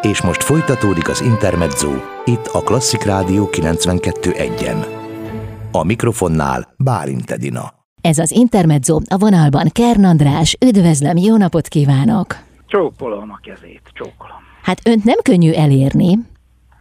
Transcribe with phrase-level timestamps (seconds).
[0.00, 1.90] És most folytatódik az Intermezzo,
[2.24, 4.86] itt a Klasszik Rádió 92.1-en.
[5.72, 7.72] A mikrofonnál Bálint Edina.
[8.00, 12.36] Ez az Intermezzo, a vonalban Kern András, üdvözlöm, jó napot kívánok!
[12.66, 14.36] Csókolom a kezét, csókolom.
[14.62, 16.18] Hát önt nem könnyű elérni.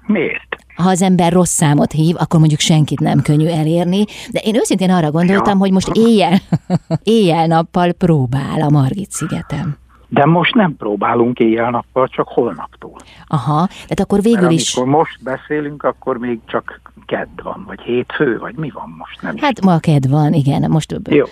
[0.05, 0.55] Miért?
[0.75, 4.91] Ha az ember rossz számot hív, akkor mondjuk senkit nem könnyű elérni, de én őszintén
[4.91, 5.59] arra gondoltam, ja.
[5.59, 6.37] hogy most éjjel,
[7.03, 9.77] éjjel-nappal próbál a Margit szigetem.
[10.09, 12.95] De most nem próbálunk éjjel-nappal, csak holnaptól.
[13.27, 14.75] Aha, tehát akkor végül Mert is...
[14.75, 19.21] amikor most beszélünk, akkor még csak kedd van, vagy hétfő, vagy mi van most?
[19.21, 20.95] Nem is Hát ma ked van, igen, most...
[21.09, 21.25] Jó.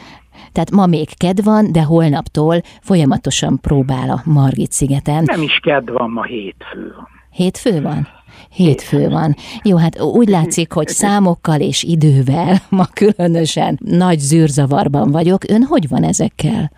[0.52, 5.23] Tehát ma még ked van, de holnaptól folyamatosan próbál a Margit szigeten.
[5.26, 7.07] Nem is kedd van, ma hétfő van.
[7.30, 8.07] Hétfő van?
[8.49, 9.35] Hétfő van.
[9.63, 15.49] Jó, hát úgy látszik, hogy számokkal és idővel ma különösen nagy zűrzavarban vagyok.
[15.49, 16.71] Ön hogy van ezekkel?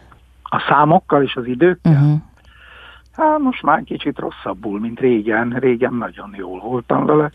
[0.49, 1.91] A számokkal és az időkkel?
[1.91, 2.17] Uh-huh.
[3.12, 5.49] Hát most már kicsit rosszabbul, mint régen.
[5.49, 7.31] Régen nagyon jól voltam vele.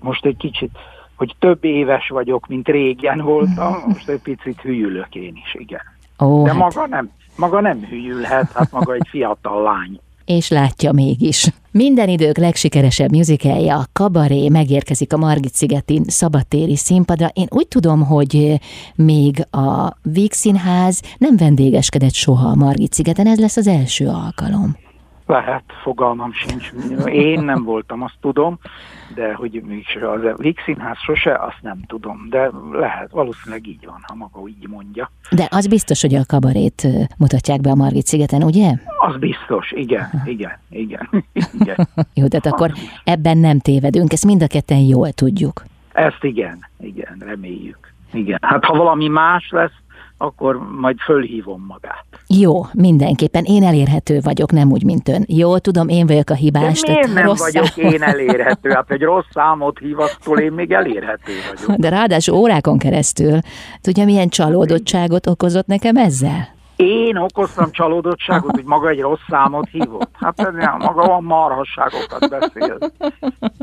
[0.00, 0.70] Most egy kicsit,
[1.14, 5.82] hogy több éves vagyok, mint régen voltam, most egy picit hülyülök én is, igen.
[6.20, 10.00] Ó, De hát, maga nem, maga nem hülyülhet, hát maga egy fiatal lány.
[10.24, 11.52] És látja mégis.
[11.70, 17.30] Minden idők legsikeresebb musicalja, a Kabaré megérkezik a Margit-szigetin szabadtéri színpadra.
[17.32, 18.60] Én úgy tudom, hogy
[18.94, 24.83] még a Víg Színház nem vendégeskedett soha a Margit-szigeten, ez lesz az első alkalom.
[25.26, 26.72] Lehet, fogalmam sincs.
[27.06, 28.58] Én nem voltam, azt tudom,
[29.14, 32.26] de hogy mégis az Víg Színház sose, azt nem tudom.
[32.30, 35.10] De lehet, valószínűleg így van, ha maga így mondja.
[35.30, 36.86] De az biztos, hogy a kabarét
[37.18, 38.72] mutatják be a Margit-szigeten, ugye?
[38.98, 41.08] Az biztos, igen, igen, igen,
[41.60, 41.88] igen.
[42.18, 42.72] Jó, tehát akkor
[43.04, 45.64] ebben nem tévedünk, ezt mind a ketten jól tudjuk.
[45.92, 47.92] Ezt igen, igen, reméljük.
[48.12, 48.38] Igen.
[48.42, 49.82] Hát ha valami más lesz,
[50.18, 52.04] akkor majd fölhívom magát.
[52.28, 55.24] Jó, mindenképpen én elérhető vagyok, nem úgy, mint ön.
[55.28, 56.82] Jó, tudom, én vagyok a De hibás.
[56.86, 58.70] miért tehát nem rossz vagyok szám- én elérhető?
[58.70, 61.32] Hát egy rossz számot hívattól én még elérhető
[61.64, 61.80] vagyok.
[61.80, 63.38] De ráadásul órákon keresztül.
[63.80, 66.53] Tudja, milyen csalódottságot okozott nekem ezzel?
[66.76, 70.10] Én okoztam csalódottságot, hogy maga egy rossz számot hívott.
[70.12, 72.78] Hát maga van marhasságokat beszél.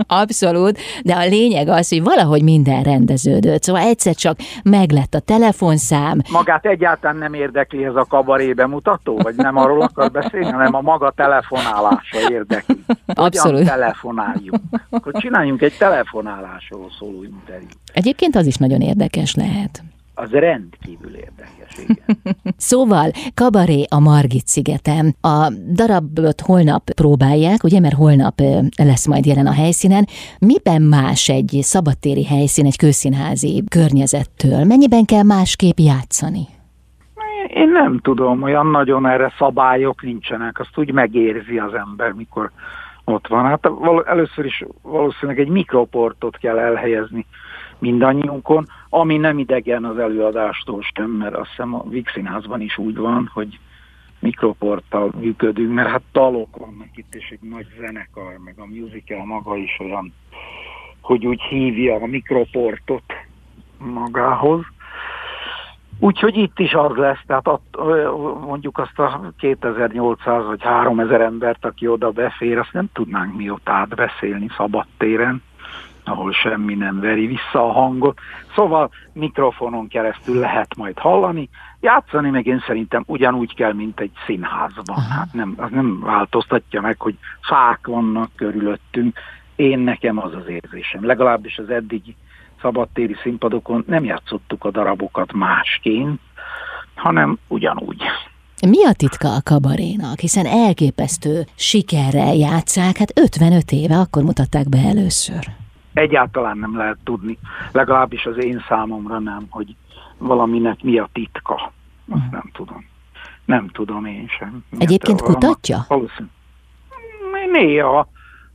[0.07, 3.63] Abszolút, de a lényeg az, hogy valahogy minden rendeződött.
[3.63, 9.35] Szóval egyszer csak meglett a telefonszám, Magát egyáltalán nem érdekli ez a kabaré bemutató, vagy
[9.35, 12.83] nem arról akar beszélni, hanem a maga telefonálása érdekli.
[12.87, 13.65] Hogyan Abszolút.
[13.65, 14.61] telefonáljunk?
[14.89, 17.77] Akkor csináljunk egy telefonálásról szóló interjút.
[17.93, 19.83] Egyébként az is nagyon érdekes lehet.
[20.13, 22.35] Az rendkívül érdekes, igen.
[22.57, 25.15] Szóval, kabaré a Margit szigeten.
[25.21, 28.39] A darabot holnap próbálják, ugye, mert holnap
[28.83, 30.05] lesz majd jelen a helyszínen.
[30.39, 34.63] Miben más egy szabadtéri helyszín, egy kőszínházi környezettől?
[34.63, 36.47] Mennyiben kell másképp játszani?
[37.47, 42.51] Én nem tudom, olyan nagyon erre szabályok nincsenek, azt úgy megérzi az ember, mikor
[43.05, 43.45] ott van.
[43.45, 43.69] Hát
[44.05, 47.25] először is valószínűleg egy mikroportot kell elhelyezni
[47.81, 52.95] mindannyiunkon, ami nem idegen az előadástól sem, mert azt hiszem a Víg Színházban is úgy
[52.97, 53.59] van, hogy
[54.19, 59.55] mikroporttal működünk, mert hát dalok vannak itt, és egy nagy zenekar, meg a musical maga
[59.55, 60.13] is olyan,
[61.01, 63.13] hogy úgy hívja a mikroportot
[63.77, 64.65] magához.
[65.99, 67.77] Úgyhogy itt is az lesz, tehát att,
[68.45, 73.69] mondjuk azt a 2800 vagy 3000 embert, aki oda befér, azt nem tudnánk mi ott
[73.69, 75.43] átbeszélni szabadtéren,
[76.05, 78.19] ahol semmi nem veri vissza a hangot.
[78.55, 81.49] Szóval mikrofonon keresztül lehet majd hallani.
[81.79, 85.01] Játszani meg én szerintem ugyanúgy kell, mint egy színházban.
[85.01, 89.17] Hát nem, az nem változtatja meg, hogy fák vannak körülöttünk.
[89.55, 91.05] Én nekem az az érzésem.
[91.05, 92.15] Legalábbis az eddigi
[92.61, 96.19] szabadtéri színpadokon nem játszottuk a darabokat másként,
[96.95, 98.03] hanem ugyanúgy.
[98.67, 100.19] Mi a titka a kabarénak?
[100.19, 105.43] Hiszen elképesztő sikerrel játszák, hát 55 éve akkor mutatták be először.
[105.93, 107.37] Egyáltalán nem lehet tudni,
[107.71, 109.75] legalábbis az én számomra nem, hogy
[110.17, 111.71] valaminek mi a titka.
[112.09, 112.85] Azt nem tudom.
[113.45, 114.63] Nem tudom én sem.
[114.77, 115.85] Egyébként Valami- kutatja?
[115.87, 116.29] Valószínűleg.
[117.51, 118.07] Néha,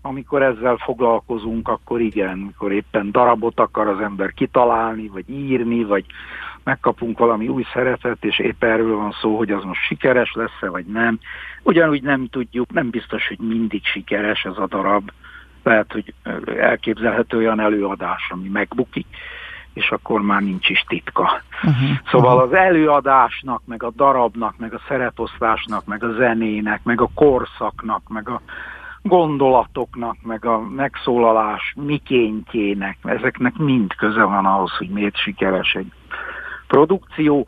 [0.02, 6.04] amikor ezzel foglalkozunk, akkor igen, amikor éppen darabot akar az ember kitalálni, vagy írni, vagy
[6.64, 10.86] megkapunk valami új szeretet, és épp erről van szó, hogy az most sikeres lesz-e, vagy
[10.86, 11.18] nem.
[11.62, 15.10] Ugyanúgy nem tudjuk, nem biztos, hogy mindig sikeres ez a darab.
[15.66, 16.14] Lehet, hogy
[16.58, 19.06] elképzelhető olyan előadás, ami megbukik,
[19.72, 21.42] és akkor már nincs is titka.
[21.62, 21.88] Uh-huh.
[22.10, 28.08] Szóval az előadásnak, meg a darabnak, meg a szereposztásnak, meg a zenének, meg a korszaknak,
[28.08, 28.40] meg a
[29.02, 35.92] gondolatoknak, meg a megszólalás mikéntjének, ezeknek mind köze van ahhoz, hogy miért sikeres egy
[36.66, 37.46] produkció.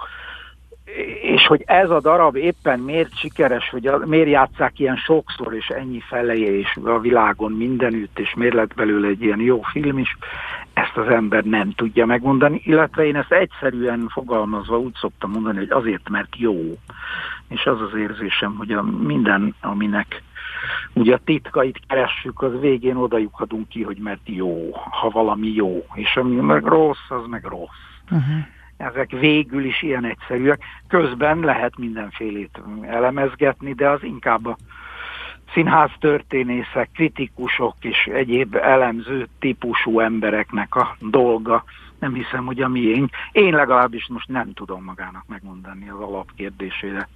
[1.23, 5.69] És hogy ez a darab éppen miért sikeres, hogy a, miért játszák ilyen sokszor, és
[5.69, 10.17] ennyi feleje, és a világon mindenütt, és miért lett belőle egy ilyen jó film is,
[10.73, 15.71] ezt az ember nem tudja megmondani, illetve én ezt egyszerűen fogalmazva úgy szoktam mondani, hogy
[15.71, 16.79] azért, mert jó.
[17.49, 20.23] És az az érzésem, hogy a minden, aminek
[20.93, 23.19] ugye a titkait keressük, az végén oda
[23.69, 27.87] ki, hogy mert jó, ha valami jó, és ami meg rossz, az meg rossz.
[28.11, 30.63] Uh-huh ezek végül is ilyen egyszerűek.
[30.89, 34.57] Közben lehet mindenfélét elemezgetni, de az inkább a
[35.53, 41.65] színház történészek, kritikusok és egyéb elemző típusú embereknek a dolga.
[41.99, 43.11] Nem hiszem, hogy a miénk.
[43.33, 47.09] Én legalábbis most nem tudom magának megmondani az alapkérdésére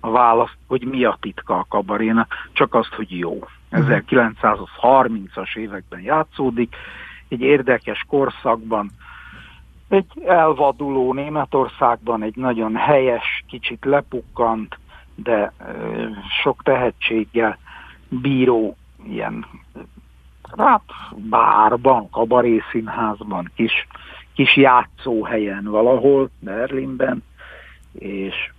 [0.00, 3.38] a választ, hogy mi a titka a kabarénak, csak azt, hogy jó.
[3.72, 6.76] 1930-as években játszódik,
[7.28, 8.90] egy érdekes korszakban,
[9.90, 14.78] egy elvaduló Németországban egy nagyon helyes, kicsit lepukkant,
[15.14, 15.52] de
[16.42, 17.58] sok tehetséggel
[18.08, 18.76] bíró
[19.08, 19.46] ilyen
[20.56, 20.82] hát
[21.16, 23.86] bárban, kabarészínházban, kis,
[24.34, 27.22] kis játszóhelyen valahol, Berlinben,
[27.92, 28.50] és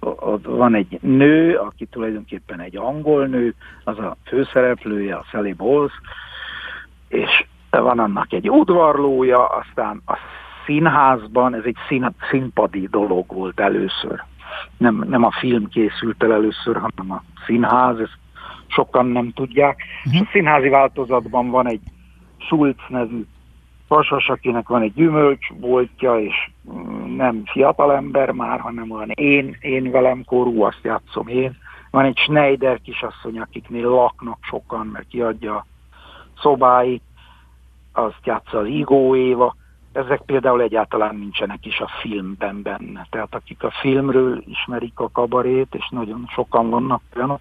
[0.00, 3.54] ott van egy nő, aki tulajdonképpen egy angol nő,
[3.84, 5.92] az a főszereplője, a Sally Bowles,
[7.08, 10.18] és van annak egy udvarlója, aztán a
[10.66, 14.22] színházban ez egy szín, színpadi dolog volt először.
[14.76, 18.18] Nem, nem a film készült el először, hanem a színház, ezt
[18.66, 19.82] sokan nem tudják.
[20.04, 20.20] Uh-huh.
[20.20, 21.80] A színházi változatban van egy
[22.38, 23.24] Schulz nevű
[23.88, 30.24] pasas, akinek van egy gyümölcsboltja, és mm, nem fiatalember már, hanem olyan én, én velem
[30.24, 31.56] korú, azt játszom én.
[31.90, 35.66] Van egy Schneider kisasszony, akiknél laknak sokan, mert kiadja a
[36.40, 37.02] szobáit,
[37.92, 39.54] azt játsza az Igó Éva,
[39.96, 43.06] ezek például egyáltalán nincsenek is a filmben benne.
[43.10, 47.40] Tehát akik a filmről ismerik a kabarét, és nagyon sokan vannak olyanok,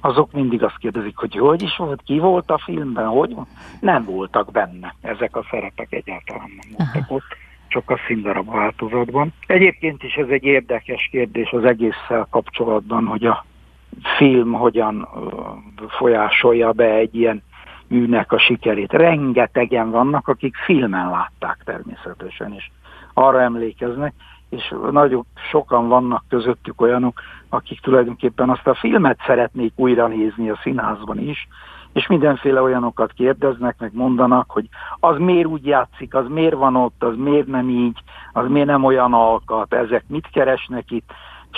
[0.00, 3.36] azok mindig azt kérdezik, hogy hogy is volt, ki volt a filmben, hogy
[3.80, 7.14] Nem voltak benne ezek a szerepek egyáltalán nem voltak Aha.
[7.14, 7.36] ott,
[7.68, 9.32] csak a színdarab változatban.
[9.46, 13.44] Egyébként is ez egy érdekes kérdés az egésszel kapcsolatban, hogy a
[14.16, 15.08] film hogyan
[15.88, 17.42] folyásolja be egy ilyen
[17.92, 18.92] műnek a sikerét.
[18.92, 22.70] Rengetegen vannak, akik filmen látták természetesen, és
[23.14, 24.14] arra emlékeznek,
[24.48, 30.58] és nagyon sokan vannak közöttük olyanok, akik tulajdonképpen azt a filmet szeretnék újra nézni a
[30.62, 31.48] színházban is,
[31.92, 34.68] és mindenféle olyanokat kérdeznek, meg mondanak, hogy
[35.00, 37.98] az miért úgy játszik, az miért van ott, az miért nem így,
[38.32, 41.10] az miért nem olyan alkat, ezek mit keresnek itt.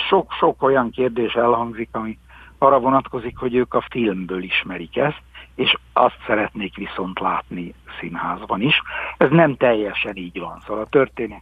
[0.09, 2.17] Sok-sok olyan kérdés elhangzik, ami
[2.57, 5.21] arra vonatkozik, hogy ők a filmből ismerik ezt,
[5.55, 8.81] és azt szeretnék viszont látni színházban is.
[9.17, 11.41] Ez nem teljesen így van, szóval a történet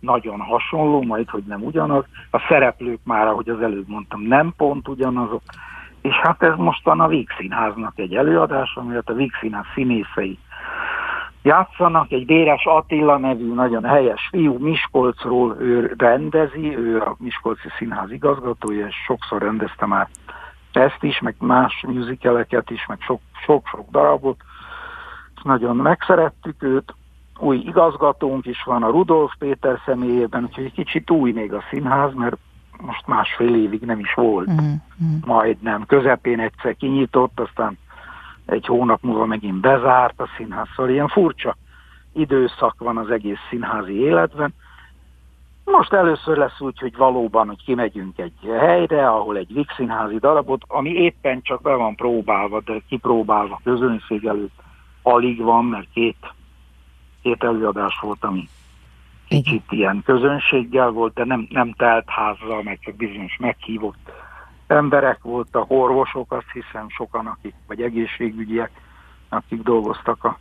[0.00, 2.04] nagyon hasonló, majd hogy nem ugyanaz.
[2.30, 5.42] A szereplők már, ahogy az előbb mondtam, nem pont ugyanazok,
[6.02, 10.38] és hát ez mostan a Víg Színháznak egy előadás, amelyet a Víg Színház színészei
[11.42, 12.10] játszanak.
[12.10, 18.86] Egy Béres Attila nevű nagyon helyes fiú Miskolcról ő rendezi, ő a Miskolci Színház igazgatója,
[18.86, 20.08] és sokszor rendezte már
[20.72, 22.98] ezt is, meg más musicaleket is, meg
[23.44, 24.40] sok-sok darabot.
[25.42, 26.94] Nagyon megszerettük őt.
[27.38, 32.14] Új igazgatónk is van a Rudolf Péter személyében, úgyhogy egy kicsit új még a színház,
[32.14, 32.36] mert
[32.80, 34.50] most másfél évig nem is volt.
[34.50, 35.16] Mm-hmm.
[35.24, 35.86] Majdnem.
[35.86, 37.78] Közepén egyszer kinyitott, aztán
[38.46, 40.66] egy hónap múlva megint bezárt a színház.
[40.76, 41.56] Szóval ilyen furcsa
[42.12, 44.54] időszak van az egész színházi életben.
[45.72, 50.90] Most először lesz úgy, hogy valóban, hogy kimegyünk egy helyre, ahol egy Vixinházi darabot, ami
[50.90, 54.62] éppen csak be van próbálva, de kipróbálva közönség előtt
[55.02, 56.34] alig van, mert két,
[57.22, 58.48] két előadás volt, ami
[59.28, 64.10] kicsit ilyen közönséggel volt, de nem, nem telt házzal, meg csak bizonyos meghívott
[64.66, 68.70] emberek voltak, orvosok, azt hiszem sokan, akik, vagy egészségügyiek,
[69.28, 70.38] akik dolgoztak a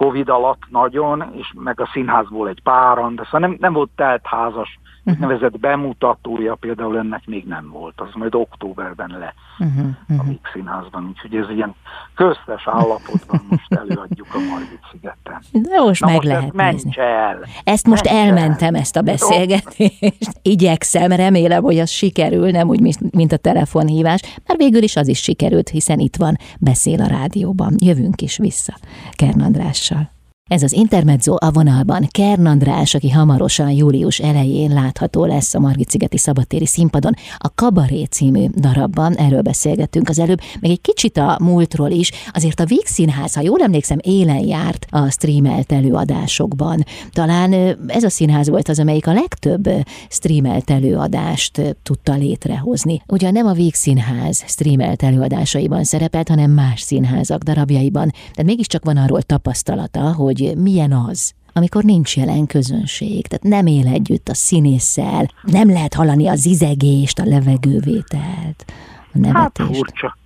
[0.00, 4.78] Covid alatt nagyon, és meg a színházból egy páran, de szóval nem, nem volt teltházas,
[4.78, 4.89] uh-huh.
[5.04, 10.20] Nevezett bemutatója például ennek még nem volt, az majd októberben lesz uh-huh.
[10.20, 11.74] a Mix Színházban, úgyhogy ez ilyen
[12.14, 15.42] köztes állapotban most előadjuk a Margit szigeten.
[15.52, 16.92] De most Na meg most lehet nézni.
[16.96, 17.38] el.
[17.64, 18.80] Ezt most mencs elmentem, el.
[18.80, 20.32] ezt a beszélgetést.
[20.42, 25.18] Igyekszem, remélem, hogy az sikerül, nem úgy, mint a telefonhívás, mert végül is az is
[25.22, 27.74] sikerült, hiszen itt van, beszél a rádióban.
[27.78, 28.74] Jövünk is vissza
[29.12, 30.10] Kern Andrással.
[30.50, 36.18] Ez az Intermezzo a vonalban Kern András, aki hamarosan július elején látható lesz a Margit-szigeti
[36.18, 37.14] szabadtéri színpadon.
[37.36, 42.10] A Kabaré című darabban, erről beszélgettünk az előbb, meg egy kicsit a múltról is.
[42.32, 46.84] Azért a Víg Színház, ha jól emlékszem, élen járt a streamelt előadásokban.
[47.12, 47.52] Talán
[47.86, 49.68] ez a színház volt az, amelyik a legtöbb
[50.08, 53.02] streamelt előadást tudta létrehozni.
[53.06, 58.96] Ugyan nem a Víg Színház streamelt előadásaiban szerepelt, hanem más színházak darabjaiban, de mégiscsak van
[58.96, 64.34] arról tapasztalata, hogy hogy milyen az, amikor nincs jelen közönség, tehát nem él együtt a
[64.34, 68.64] színésszel, nem lehet hallani a zizegést, a levegővételt,
[69.12, 69.68] a nevetést.
[69.68, 70.16] Hát furcsa,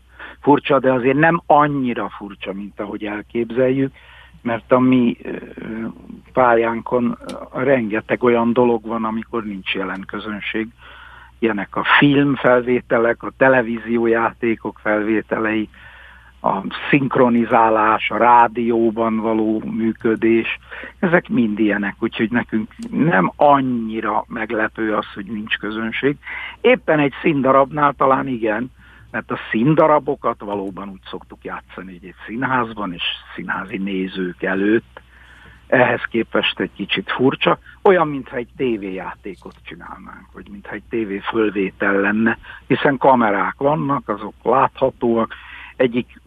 [0.40, 3.92] furcsa, de azért nem annyira furcsa, mint ahogy elképzeljük,
[4.42, 5.16] mert a mi
[6.32, 7.18] pályánkon
[7.52, 10.68] rengeteg olyan dolog van, amikor nincs jelen közönség.
[11.38, 15.68] Ilyenek a filmfelvételek, a televíziójátékok felvételei,
[16.44, 20.58] a szinkronizálás, a rádióban való működés,
[20.98, 26.16] ezek mind ilyenek, úgyhogy nekünk nem annyira meglepő az, hogy nincs közönség.
[26.60, 28.70] Éppen egy színdarabnál talán igen,
[29.10, 33.02] mert a színdarabokat valóban úgy szoktuk játszani, hogy egy színházban és
[33.34, 35.00] színházi nézők előtt,
[35.66, 42.00] ehhez képest egy kicsit furcsa, olyan, mintha egy tévéjátékot csinálnánk, vagy mintha egy tévé fölvétel
[42.00, 45.34] lenne, hiszen kamerák vannak, azok láthatóak,
[45.76, 46.20] egyik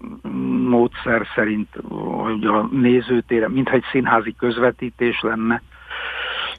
[0.70, 5.62] módszer szerint, hogy a nézőtére, mintha egy színházi közvetítés lenne,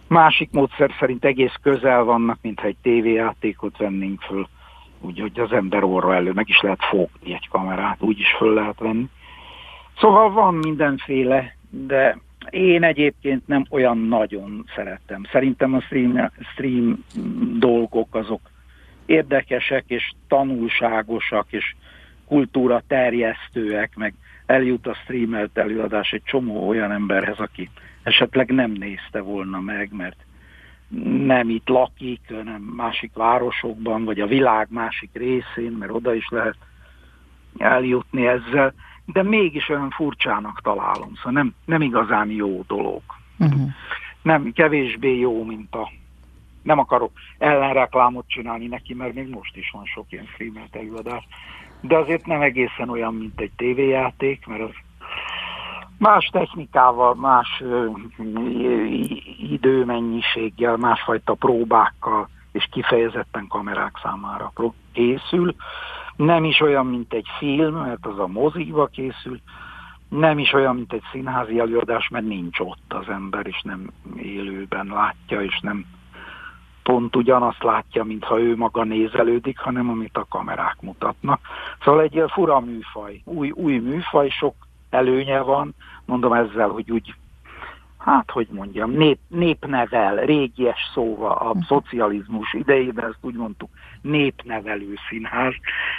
[0.07, 4.49] másik módszer szerint egész közel vannak, mintha egy tévéjátékot vennénk föl,
[5.01, 8.79] úgyhogy az ember orra elő meg is lehet fogni egy kamerát, úgy is föl lehet
[8.79, 9.09] venni.
[9.99, 12.19] Szóval van mindenféle, de
[12.51, 15.23] én egyébként nem olyan nagyon szerettem.
[15.33, 17.05] Szerintem a stream, stream
[17.59, 18.41] dolgok azok
[19.07, 21.75] érdekesek és tanulságosak, és
[22.29, 24.15] kultúra terjesztőek, meg
[24.47, 27.71] eljut a streamelt előadás egy csomó olyan emberhez, aki
[28.03, 30.17] esetleg nem nézte volna meg, mert
[31.27, 36.57] nem itt lakik, hanem másik városokban, vagy a világ másik részén, mert oda is lehet
[37.59, 43.03] eljutni ezzel, de mégis olyan furcsának találom, szóval nem, nem igazán jó dolog.
[43.39, 43.71] Uh-huh.
[44.23, 45.91] Nem, kevésbé jó, mint a
[46.63, 51.27] nem akarok ellenreklámot csinálni neki, mert még most is van sok ilyen streamelt előadás,
[51.81, 54.75] de azért nem egészen olyan, mint egy tévéjáték, mert az
[55.99, 57.63] más technikával, más
[59.39, 64.53] időmennyiséggel, másfajta próbákkal és kifejezetten kamerák számára
[64.93, 65.55] készül.
[66.17, 69.41] Nem is olyan, mint egy film, mert az a moziba készül,
[70.09, 74.87] nem is olyan, mint egy színházi előadás, mert nincs ott az ember, és nem élőben
[74.87, 75.85] látja, és nem
[76.89, 81.41] pont ugyanazt látja, mintha ő maga nézelődik, hanem amit a kamerák mutatnak.
[81.85, 84.55] Szóval egy ilyen fura műfaj, új, új műfaj, sok
[84.91, 87.15] előnye van, mondom ezzel, hogy úgy,
[87.99, 91.61] hát hogy mondjam, nép, népnevel, régies szóval a hm.
[91.61, 95.55] szocializmus idejében ezt úgy mondtuk, népnevelő színház,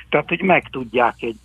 [0.10, 1.40] tehát hogy meg tudják egy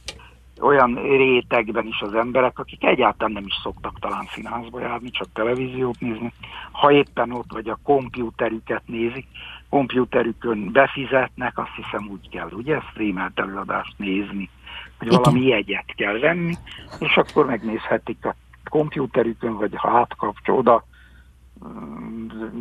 [0.61, 6.01] olyan rétegben is az emberek, akik egyáltalán nem is szoktak talán színházba járni, csak televíziót
[6.01, 6.33] nézni.
[6.73, 9.27] Ha éppen ott vagy a kompjúterüket nézik,
[9.69, 14.51] kompjúterükön befizetnek, azt hiszem úgy kell, ugye, streamelt előadást nézni,
[14.99, 16.55] hogy valami jegyet kell venni,
[16.99, 18.35] és akkor megnézhetik a
[18.71, 20.85] kompjúterükön, vagy ha átkapcsol oda,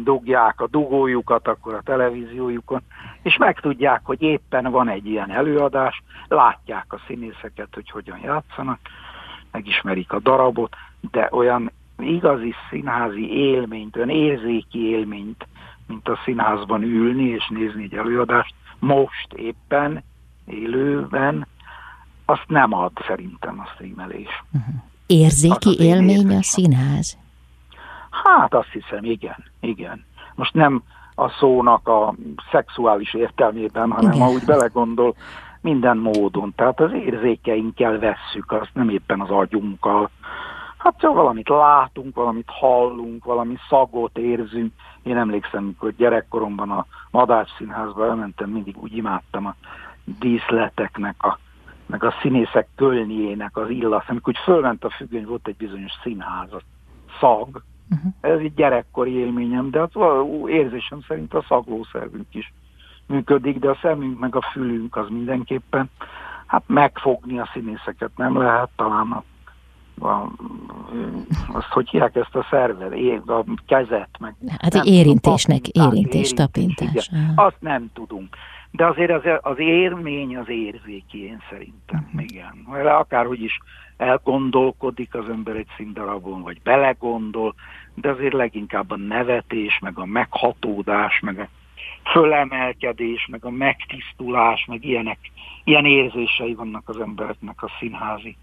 [0.04, 2.82] dugják a dugójukat akkor a televíziójukon,
[3.22, 8.80] és megtudják, hogy éppen van egy ilyen előadás, látják a színészeket, hogy hogyan játszanak,
[9.52, 10.76] megismerik a darabot,
[11.12, 15.48] de olyan igazi színházi élményt, olyan érzéki élményt,
[15.88, 20.04] mint a színházban ülni és nézni egy előadást, most éppen
[20.46, 21.48] élőben,
[22.26, 24.44] azt nem ad szerintem a streamelés.
[24.52, 24.76] Uh-huh.
[25.08, 27.18] Érzéki élmény a színház?
[28.24, 30.06] Hát azt hiszem, igen, igen.
[30.36, 30.84] Most nem
[31.16, 32.14] a szónak a
[32.52, 34.26] szexuális értelmében, hanem igen.
[34.26, 35.16] ha úgy belegondol,
[35.62, 36.54] minden módon.
[36.56, 40.10] Tehát az érzékeinkkel vesszük, azt nem éppen az agyunkkal.
[40.78, 44.74] Hát csak valamit látunk, valamit hallunk, valami szagot érzünk.
[45.04, 49.56] Én emlékszem, amikor gyerekkoromban a Madács Színházba elmentem, mindig úgy imádtam a
[50.20, 51.40] díszleteknek, a,
[51.86, 54.06] meg a színészek kölniének az illasz.
[54.08, 56.62] Amikor úgy fölment a függöny, volt egy bizonyos színház, a
[57.20, 58.14] szag, Uh-huh.
[58.22, 59.90] Ez egy gyerekkori élményem, de az
[60.46, 62.54] érzésem szerint a szaglószervünk is
[63.06, 65.90] működik, de a szemünk meg a fülünk az mindenképpen,
[66.46, 69.24] hát megfogni a színészeket nem lehet, talán a
[70.02, 70.32] a,
[71.54, 72.94] azt hogy hívják ezt a szervet,
[73.28, 74.36] a kezet, meg...
[74.60, 77.10] Hát egy érintésnek, érintés, tapintás.
[77.36, 78.36] Azt nem tudunk.
[78.76, 82.24] De azért az, az élmény az érzéki, én szerintem, uh-huh.
[82.24, 82.66] igen.
[82.70, 83.60] Mert akárhogy is
[83.98, 87.56] elgondolkodik az ember egy színdarabon, vagy belegondol,
[87.94, 91.48] de azért leginkább a nevetés, meg a meghatódás, meg a
[92.12, 95.20] fölemelkedés, meg a megtisztulás, meg ilyenek,
[95.64, 98.36] ilyen érzései vannak az embereknek a színházi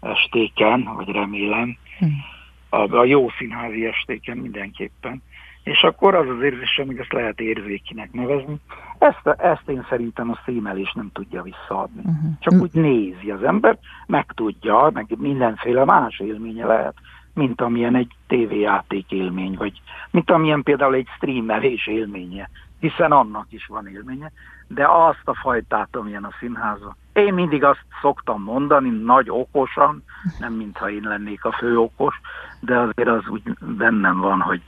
[0.00, 2.24] estéken, vagy remélem, hmm.
[2.68, 5.22] a, a jó színházi estéken mindenképpen.
[5.66, 8.60] És akkor az az érzésem, hogy ezt lehet érzékinek nevezni.
[8.98, 12.00] Ezt, ezt én szerintem a szímelés nem tudja visszaadni.
[12.04, 12.30] Uh-huh.
[12.40, 16.94] Csak úgy nézi az ember, meg tudja, meg mindenféle más élménye lehet,
[17.34, 19.80] mint amilyen egy tévéjáték élmény, vagy
[20.10, 24.32] mint amilyen például egy streamelés élménye, hiszen annak is van élménye,
[24.68, 26.96] de azt a fajtát, amilyen a színházban.
[27.12, 30.02] Én mindig azt szoktam mondani, nagy okosan,
[30.38, 32.20] nem mintha én lennék a fő okos,
[32.60, 34.62] de azért az úgy bennem van, hogy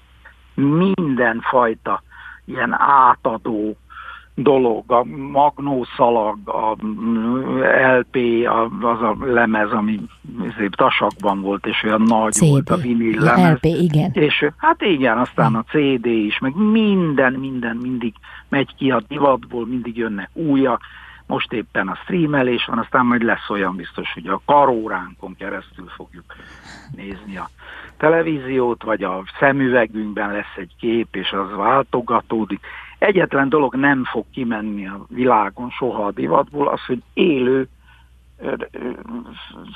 [0.59, 2.03] mindenfajta
[2.45, 3.77] ilyen átadó
[4.35, 6.77] dolog, a magnószalag, a
[7.99, 8.17] LP,
[8.81, 10.00] az a lemez, ami
[10.59, 12.49] szép tasakban volt, és olyan nagy CD.
[12.49, 13.53] volt a vinil lemez.
[13.53, 14.11] LP, igen.
[14.12, 18.15] És hát igen, aztán a CD is, meg minden, minden mindig
[18.49, 20.81] megy ki a divatból, mindig jönnek újak,
[21.28, 26.25] most éppen a streamelés van, aztán majd lesz olyan biztos, hogy a karóránkon keresztül fogjuk
[26.97, 27.50] nézni a
[27.97, 32.61] televíziót, vagy a szemüvegünkben lesz egy kép, és az váltogatódik.
[32.99, 37.68] Egyetlen dolog nem fog kimenni a világon soha a divatból, az, hogy élő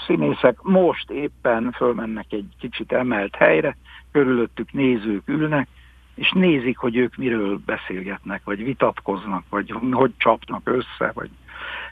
[0.07, 3.77] színészek most éppen fölmennek egy kicsit emelt helyre,
[4.13, 5.69] körülöttük nézők ülnek,
[6.15, 11.31] és nézik, hogy ők miről beszélgetnek, vagy vitatkoznak, vagy hogy csapnak össze, vagy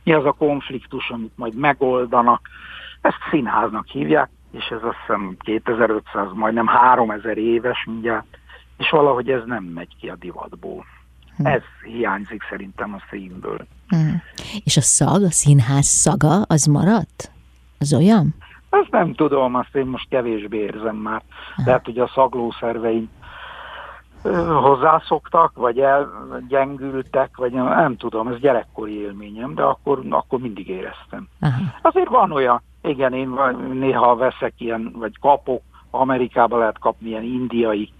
[0.02, 2.48] mi az a konfliktus, amit majd megoldanak.
[3.00, 8.38] Ezt színháznak hívják, és ez azt hiszem 2500, majdnem 3000 éves mindjárt,
[8.76, 10.84] és valahogy ez nem megy ki a divatból.
[11.36, 11.46] Hm.
[11.46, 13.66] Ez hiányzik szerintem a színből.
[13.88, 14.14] Hm.
[14.64, 17.30] És a szag, a színház szaga, az maradt?
[17.78, 18.34] Az olyan?
[18.68, 21.22] Azt nem tudom, azt én most kevésbé érzem már.
[21.56, 21.62] Hm.
[21.66, 23.10] Lehet, hogy a szaglószerveim
[24.62, 31.28] hozzászoktak, vagy elgyengültek, vagy nem, nem tudom, ez gyerekkori élményem, de akkor, akkor mindig éreztem.
[31.40, 31.60] Aha.
[31.82, 33.38] Azért van olyan, igen, én
[33.72, 37.92] néha veszek ilyen, vagy kapok, Amerikában lehet kapni ilyen indiai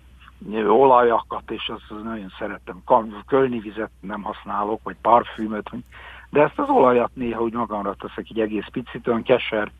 [0.69, 2.83] olajakat, és azt, azt nagyon szeretem.
[3.27, 5.71] Kölni vizet nem használok, vagy parfümöt,
[6.31, 9.71] de ezt az olajat néha úgy magamra teszek egy egész picit, olyan keser,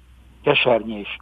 [0.43, 1.17] kesernyés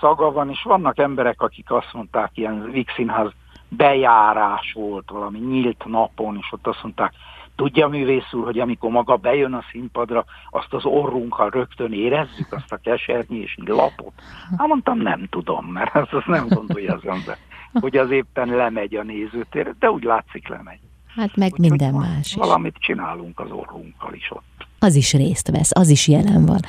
[0.00, 3.30] szaga van, és vannak emberek, akik azt mondták, ilyen Vixinház
[3.70, 7.12] bejárás volt valami nyílt napon, és ott azt mondták,
[7.56, 12.72] tudja művész úr, hogy amikor maga bejön a színpadra, azt az orrunkkal rögtön érezzük, azt
[12.72, 14.12] a kesernyés lapot.
[14.58, 17.36] Hát mondtam, nem tudom, mert azt, azt nem gondolja az ember,
[17.80, 20.80] hogy az éppen lemegy a nézőtér, de úgy látszik lemegy.
[21.16, 22.34] Hát meg úgy, minden más is.
[22.34, 24.66] Valamit csinálunk az orrunkkal is ott.
[24.78, 26.60] Az is részt vesz, az is jelen van.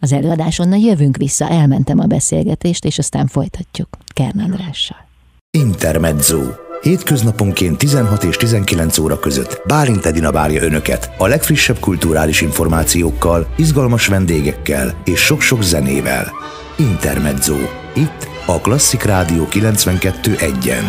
[0.00, 5.06] Az előadáson, na jövünk vissza, elmentem a beszélgetést, és aztán folytatjuk Kern Andrással.
[5.56, 6.40] Intermezzo.
[6.80, 14.06] Hétköznaponként 16 és 19 óra között Bálint Edina várja Önöket a legfrissebb kulturális információkkal, izgalmas
[14.06, 16.32] vendégekkel és sok-sok zenével.
[16.78, 17.54] Intermezzo.
[17.94, 20.84] Itt a Klasszik Rádió 92.1-en.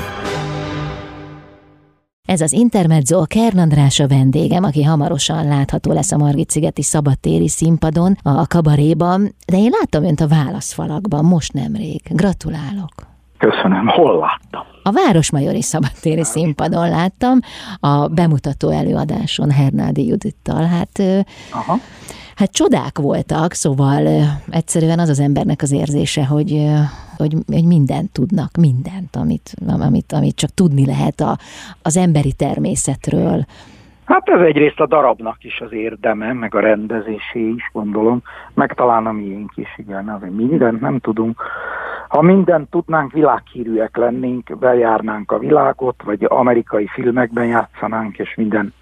[2.28, 7.48] Ez az Intermezzo, a Kern András a vendégem, aki hamarosan látható lesz a Margit-szigeti szabadtéri
[7.48, 12.02] színpadon, a kabaréban, de én láttam önt a válaszfalakban most nemrég.
[12.10, 13.17] Gratulálok!
[13.38, 13.88] Köszönöm.
[13.88, 14.66] Hol láttam?
[14.84, 17.40] A Városmajori Szabadtéri színpadon láttam,
[17.80, 20.64] a bemutató előadáson Hernádi Judittal.
[20.66, 21.02] Hát,
[21.52, 21.76] Aha.
[22.36, 24.08] hát csodák voltak, szóval
[24.50, 26.64] egyszerűen az az embernek az érzése, hogy,
[27.18, 31.38] hogy, hogy mindent tudnak, mindent, amit, amit, amit csak tudni lehet a,
[31.82, 33.46] az emberi természetről.
[34.06, 38.22] Hát ez egyrészt a darabnak is az érdeme, meg a rendezésé is, gondolom,
[38.54, 41.42] meg talán a miénk is, igen, azért mindent nem tudunk
[42.08, 48.74] ha mindent tudnánk, világhírűek lennénk, bejárnánk a világot, vagy amerikai filmekben játszanánk, és minden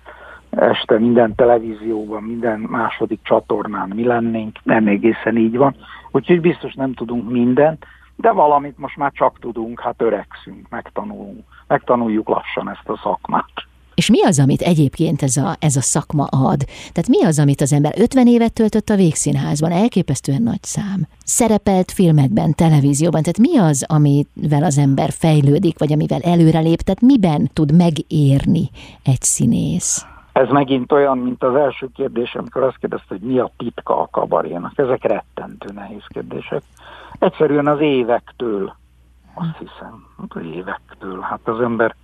[0.49, 5.75] este, minden televízióban, minden második csatornán mi lennénk, nem egészen így van.
[6.11, 7.85] Úgyhogy biztos nem tudunk mindent,
[8.15, 13.51] de valamit most már csak tudunk, hát öregszünk, megtanulunk, megtanuljuk lassan ezt a szakmát.
[13.95, 16.63] És mi az, amit egyébként ez a, ez a szakma ad?
[16.91, 21.07] Tehát mi az, amit az ember 50 évet töltött a végszínházban, elképesztően nagy szám.
[21.23, 27.49] Szerepelt filmekben, televízióban, tehát mi az, amivel az ember fejlődik, vagy amivel előrelép, tehát miben
[27.53, 28.69] tud megérni
[29.03, 30.05] egy színész?
[30.33, 34.07] Ez megint olyan, mint az első kérdés, amikor azt kérdezte, hogy mi a titka a
[34.11, 34.77] kabarénak.
[34.77, 36.61] Ezek rettentő nehéz kérdések.
[37.19, 38.75] Egyszerűen az évektől,
[39.33, 41.19] azt hiszem, az évektől.
[41.21, 41.95] Hát az ember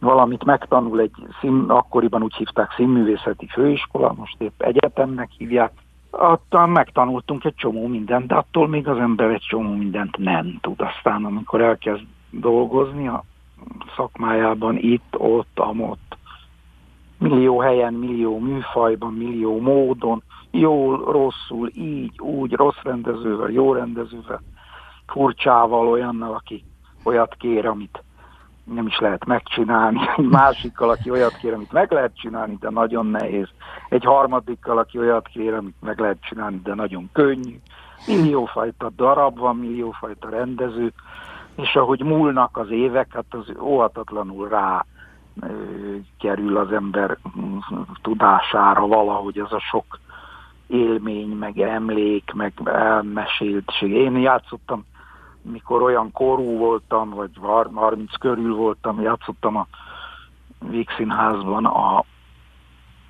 [0.00, 5.72] valamit megtanul egy, szín, akkoriban úgy hívták színművészeti főiskola, most épp egyetemnek hívják,
[6.18, 10.80] Attól megtanultunk egy csomó mindent, de attól még az ember egy csomó mindent nem tud.
[10.80, 13.24] Aztán amikor elkezd dolgozni a
[13.96, 16.16] szakmájában, itt, ott, amott,
[17.18, 24.42] millió helyen, millió műfajban, millió módon, jól, rosszul, így, úgy, rossz rendezővel, jó rendezővel,
[25.06, 26.64] furcsával, olyannal, aki
[27.04, 28.02] olyat kér, amit
[28.74, 33.06] nem is lehet megcsinálni, egy másikkal, aki olyat kér, amit meg lehet csinálni, de nagyon
[33.06, 33.48] nehéz,
[33.88, 37.58] egy harmadikkal, aki olyat kér, amit meg lehet csinálni, de nagyon könnyű.
[38.06, 40.92] Milliófajta darab van, milliófajta rendező,
[41.56, 44.84] és ahogy múlnak az évek, hát az óhatatlanul rá
[46.18, 47.18] kerül az ember
[48.02, 49.98] tudására valahogy ez a sok
[50.66, 53.90] élmény, meg emlék, meg elmeséltség.
[53.90, 54.84] Én játszottam
[55.50, 57.30] mikor olyan korú voltam, vagy
[57.74, 59.66] 30 körül voltam, játszottam a
[60.58, 62.04] Vígszínházban a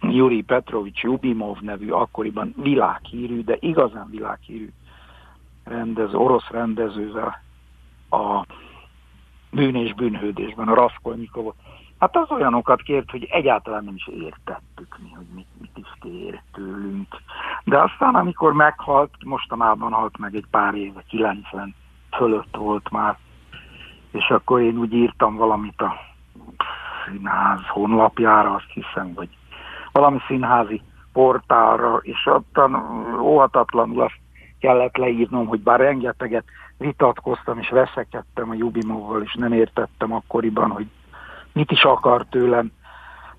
[0.00, 4.72] Yuri Petrovics Jubimov nevű akkoriban világhírű, de igazán világhírű
[5.64, 7.42] rendező, orosz rendezővel
[8.10, 8.46] a
[9.50, 11.54] bűn és bűnhődésben, a Raskolnikovot.
[11.98, 16.42] Hát az olyanokat kért, hogy egyáltalán nem is értettük mi, hogy mit, mit is kér
[16.52, 17.16] tőlünk.
[17.64, 21.74] De aztán, amikor meghalt, mostanában halt meg egy pár éve, 90
[22.16, 23.16] fölött volt már,
[24.12, 25.94] és akkor én úgy írtam valamit a
[27.06, 29.28] színház honlapjára, azt hiszem, vagy
[29.92, 32.74] valami színházi portálra, és ottan
[33.20, 34.18] óhatatlanul azt
[34.60, 36.44] kellett leírnom, hogy bár rengeteget
[36.78, 40.86] vitatkoztam és veszekedtem a Jubimovval, és nem értettem akkoriban, hogy
[41.52, 42.72] mit is akar tőlem,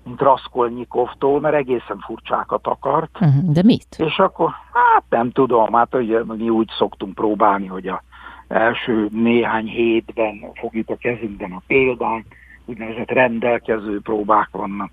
[0.04, 3.18] mint Raskolnyikovtól, mert egészen furcsákat akart.
[3.20, 3.86] Uh-huh, de mit?
[3.98, 8.02] És akkor, hát nem tudom, hát ugye mi úgy szoktunk próbálni, hogy a
[8.48, 12.26] első néhány hétben fogjuk a kezünkben a példányt,
[12.64, 14.90] úgynevezett rendelkező próbák vannak,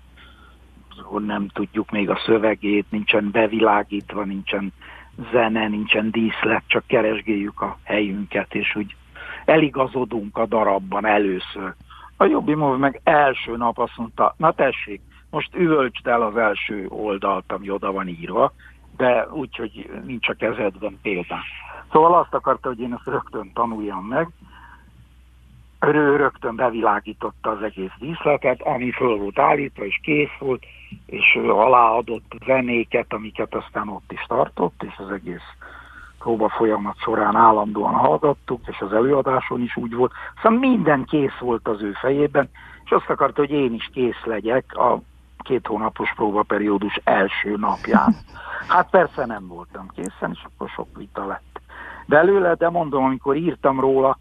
[1.02, 4.72] ahol nem tudjuk még a szövegét, nincsen bevilágítva, nincsen
[5.32, 8.96] zene, nincsen díszlet, csak keresgéljük a helyünket, és úgy
[9.44, 11.74] eligazodunk a darabban először.
[12.16, 17.52] A Jobbimov meg első nap azt mondta, na tessék, most üvöltsd el az első oldalt,
[17.52, 18.52] ami oda van írva,
[18.96, 21.42] de úgy, hogy nincs a kezedben példán.
[21.92, 24.28] Szóval azt akarta, hogy én ezt rögtön tanuljam meg.
[25.80, 30.64] Ő rögtön bevilágította az egész díszletet, ami föl volt állítva, és kész volt,
[31.06, 35.44] és aláadott zenéket, amiket aztán ott is tartott, és az egész
[36.18, 40.12] próba folyamat során állandóan hallgattuk, és az előadáson is úgy volt.
[40.42, 42.48] Szóval minden kész volt az ő fejében,
[42.84, 45.00] és azt akarta, hogy én is kész legyek a
[45.38, 48.14] két hónapos próbaperiódus első napján.
[48.68, 51.55] Hát persze nem voltam készen, és akkor sok vita lett
[52.06, 54.18] belőle, de mondom, amikor írtam róla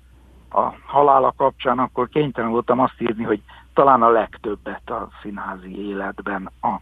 [0.51, 3.41] a halála kapcsán, akkor kénytelen voltam azt írni, hogy
[3.73, 6.75] talán a legtöbbet a színházi életben a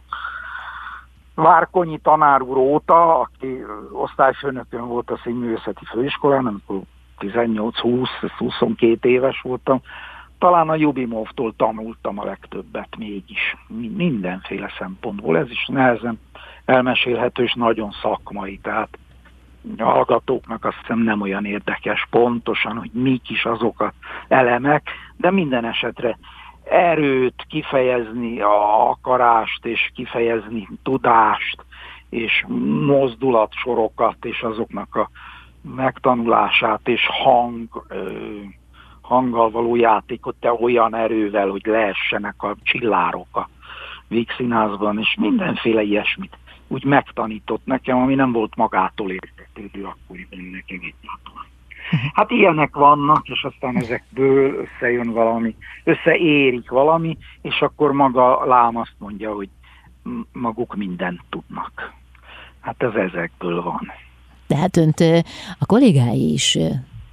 [1.34, 6.80] Várkonyi tanár úr óta, aki osztályfőnökön volt a színművészeti főiskolán, amikor
[7.18, 9.80] 18-20-22 éves voltam,
[10.38, 13.56] talán a Jubimovtól tanultam a legtöbbet mégis,
[13.96, 15.38] mindenféle szempontból.
[15.38, 16.20] Ez is nehezen
[16.64, 18.98] elmesélhető és nagyon szakmai, tehát
[19.78, 23.92] hallgatóknak azt hiszem nem olyan érdekes pontosan, hogy mik is azok a
[24.28, 26.18] elemek, de minden esetre
[26.64, 31.64] erőt kifejezni, a akarást és kifejezni tudást,
[32.10, 32.44] és
[32.86, 35.10] mozdulatsorokat, és azoknak a
[35.74, 37.86] megtanulását, és hang,
[39.00, 43.48] hanggal való játékot, te olyan erővel, hogy leessenek a csillárok a
[44.08, 46.36] Vígszínházban, és mindenféle ilyesmit
[46.68, 51.46] úgy megtanított nekem, ami nem volt magától értetődő akkoriban nekem egyáltalán.
[52.12, 58.94] Hát ilyenek vannak, és aztán ezekből összejön valami, összeérik valami, és akkor maga Lám azt
[58.98, 59.48] mondja, hogy
[60.32, 61.92] maguk mindent tudnak.
[62.60, 63.92] Hát ez ezekből van.
[64.46, 65.00] Tehát önt
[65.58, 66.58] a kollégái is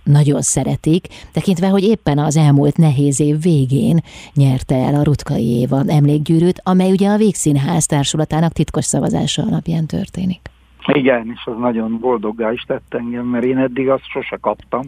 [0.03, 3.99] nagyon szeretik, tekintve, hogy éppen az elmúlt nehéz év végén
[4.33, 10.41] nyerte el a Rutkai Éva emlékgyűrűt, amely ugye a Végszínház társulatának titkos szavazása alapján történik.
[10.87, 14.81] Igen, és az nagyon boldoggá is tett engem, mert én eddig azt sose kaptam.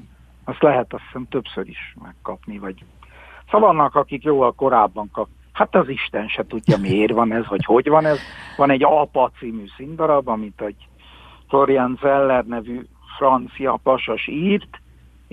[0.43, 2.75] Azt lehet azt hiszem többször is megkapni, vagy
[3.51, 5.27] szóval vannak, akik jóval korábban kap.
[5.51, 8.19] Hát az Isten se tudja, miért van ez, vagy hogy van ez.
[8.57, 10.87] Van egy Apa című színdarab, amit egy
[11.47, 12.81] Florian Zeller nevű
[13.17, 14.81] francia pasas írt,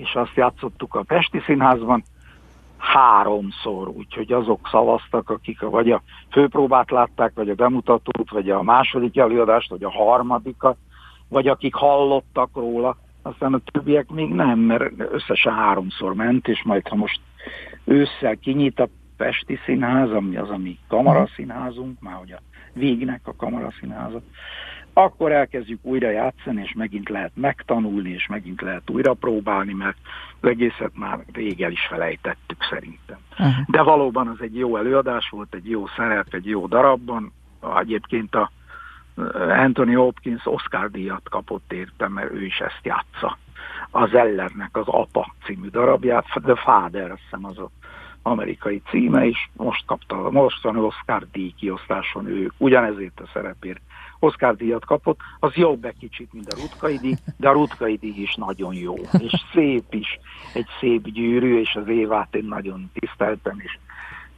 [0.01, 2.03] és azt játszottuk a Pesti Színházban.
[2.77, 9.17] háromszor, úgyhogy azok szavaztak, akik vagy a főpróbát látták, vagy a bemutatót, vagy a második
[9.17, 10.77] előadást, vagy a harmadikat,
[11.27, 16.87] vagy akik hallottak róla, aztán a többiek még nem, mert összesen háromszor ment, és majd
[16.87, 17.19] ha most
[17.83, 18.87] ősszel kinyit a
[19.17, 22.39] Pesti Színház, ami az, ami kamaraszínházunk, már hogy a
[22.73, 24.21] végnek a kamaraszínháza,
[24.93, 29.97] akkor elkezdjük újra játszani, és megint lehet megtanulni, és megint lehet újra próbálni, mert
[30.39, 33.17] az egészet már rég el is felejtettük szerintem.
[33.31, 33.65] Uh-huh.
[33.67, 37.33] De valóban az egy jó előadás volt, egy jó szerep, egy jó darabban.
[37.79, 38.51] Egyébként a
[39.49, 43.37] Anthony Hopkins Oscar díjat kapott értem, mert ő is ezt játsza.
[43.89, 47.69] Az Ellernek az Apa című darabját, The Father, azt hiszem az az
[48.21, 53.81] amerikai címe, és most kapta a mostani Oscar díj kiosztáson ő ugyanezért a szerepért
[54.23, 58.21] Oscar díjat kapott, az jobb egy kicsit, mint a Rutkai díj, de a Rutkai díj
[58.21, 60.19] is nagyon jó, és szép is,
[60.53, 63.77] egy szép gyűrű, és az Évát én nagyon tiszteltem, és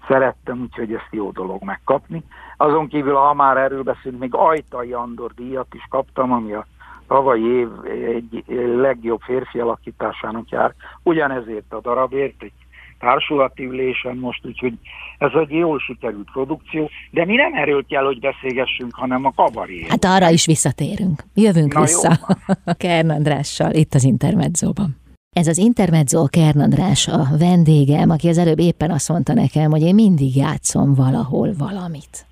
[0.07, 2.23] szerettem, úgyhogy ezt jó dolog megkapni.
[2.57, 6.65] Azon kívül, ha már erről beszélünk, még Ajtai Andor díjat is kaptam, ami a
[7.07, 8.43] tavalyi év egy
[8.75, 10.73] legjobb férfi alakításának jár.
[11.03, 12.62] Ugyanezért a darabért, egy
[13.03, 14.73] társulati ülésen most, úgyhogy
[15.17, 19.85] ez egy jól sikerült produkció, de mi nem erről kell, hogy beszélgessünk, hanem a kabaré.
[19.89, 21.23] Hát arra is visszatérünk.
[21.33, 22.19] Jövünk Na vissza
[22.83, 25.01] Kern Andrással itt az Intermedzóban.
[25.35, 29.81] Ez az Intermezzo Kern András a vendégem, aki az előbb éppen azt mondta nekem, hogy
[29.81, 32.25] én mindig játszom valahol valamit.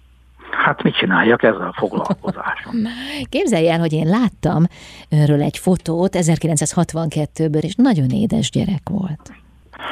[0.51, 2.73] Hát mit csináljak ezzel a foglalkozásom?
[3.29, 4.63] Képzelj el, hogy én láttam
[5.10, 9.40] őről egy fotót 1962-ből, és nagyon édes gyerek volt.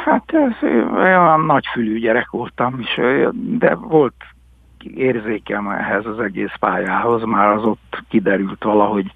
[0.03, 2.99] Hát ez, olyan nagyfülű gyerek voltam, is,
[3.33, 4.13] de volt
[4.93, 9.13] érzékem ehhez az egész pályához, már az ott kiderült valahogy.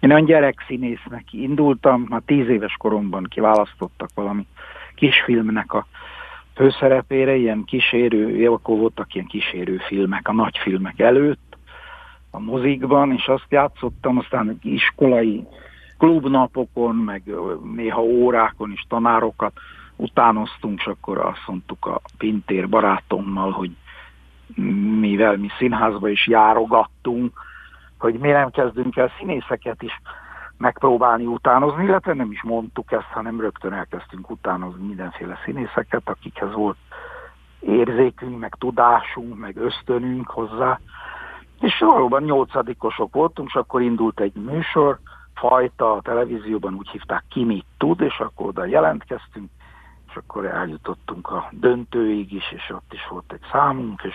[0.00, 4.46] Én olyan gyerekszínésznek indultam, már tíz éves koromban kiválasztottak valami
[4.94, 5.86] kisfilmnek a
[6.54, 11.56] főszerepére, ilyen kísérő, akkor voltak ilyen kísérő filmek, a nagy filmek előtt,
[12.30, 15.46] a mozikban, és azt játszottam, aztán iskolai
[15.98, 17.22] klubnapokon, meg
[17.74, 19.52] néha órákon is tanárokat
[19.96, 23.70] utánoztunk, és akkor azt mondtuk a Pintér barátommal, hogy
[25.00, 27.32] mivel mi színházba is járogattunk,
[27.98, 30.00] hogy mi nem kezdünk el színészeket is
[30.56, 36.76] megpróbálni utánozni, illetve nem is mondtuk ezt, hanem rögtön elkezdtünk utánozni mindenféle színészeket, akikhez volt
[37.60, 40.80] érzékünk, meg tudásunk, meg ösztönünk hozzá.
[41.60, 44.98] És valóban nyolcadikosok voltunk, és akkor indult egy műsor,
[45.34, 49.50] fajta a televízióban úgy hívták ki mit tud, és akkor oda jelentkeztünk,
[50.16, 54.14] akkor eljutottunk a döntőig is, és ott is volt egy számunk, és